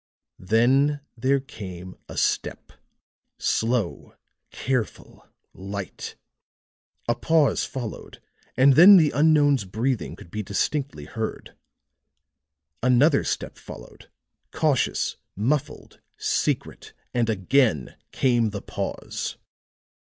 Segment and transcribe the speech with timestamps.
[0.39, 2.71] Then there came a step,
[3.37, 4.15] slow,
[4.49, 6.15] careful, light;
[7.07, 8.19] a pause followed
[8.57, 11.55] and then the unknown's breathing could be distinctly heard.
[12.81, 14.09] Another step followed,
[14.49, 19.37] cautious, muffled, secret; and again came the pause.